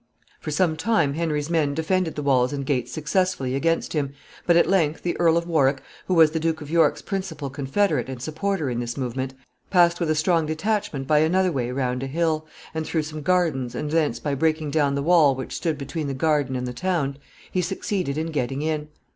For 0.39 0.49
some 0.49 0.77
time 0.77 1.13
Henry's 1.13 1.47
men 1.51 1.75
defended 1.75 2.15
the 2.15 2.23
walls 2.23 2.51
and 2.51 2.65
gates 2.65 2.91
successfully 2.91 3.53
against 3.53 3.93
him, 3.93 4.13
but 4.47 4.57
at 4.57 4.67
length 4.67 5.03
the 5.03 5.15
Earl 5.19 5.37
of 5.37 5.45
Warwick, 5.45 5.83
who 6.07 6.15
was 6.15 6.31
the 6.31 6.39
Duke 6.39 6.59
of 6.59 6.71
York's 6.71 7.03
principal 7.03 7.51
confederate 7.51 8.09
and 8.09 8.19
supporter 8.19 8.67
in 8.67 8.79
this 8.79 8.97
movement, 8.97 9.35
passed 9.69 9.99
with 9.99 10.09
a 10.09 10.15
strong 10.15 10.47
detachment 10.47 11.05
by 11.05 11.19
another 11.19 11.51
way 11.51 11.69
round 11.69 12.01
a 12.01 12.07
hill, 12.07 12.47
and 12.73 12.83
through 12.87 13.03
some 13.03 13.21
gardens, 13.21 13.75
and 13.75 13.91
thence, 13.91 14.19
by 14.19 14.33
breaking 14.33 14.71
down 14.71 14.95
the 14.95 15.03
wall 15.03 15.35
which 15.35 15.53
stood 15.55 15.77
between 15.77 16.07
the 16.07 16.15
garden 16.15 16.55
and 16.55 16.67
the 16.67 16.73
town, 16.73 17.17
he 17.51 17.61
succeeded 17.61 18.17
in 18.17 18.31
getting 18.31 18.63
in. 18.63 18.87